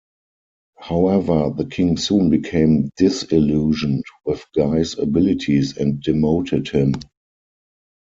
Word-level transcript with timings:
However, 0.79 1.51
the 1.55 1.65
king 1.69 1.95
soon 1.95 2.31
became 2.31 2.89
disillusioned 2.97 4.03
with 4.25 4.43
Guy's 4.55 4.97
abilities 4.97 5.77
and 5.77 6.01
demoted 6.01 6.69
him. 6.69 6.93